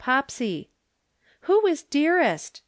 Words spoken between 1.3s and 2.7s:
"'Who is "dearest"?'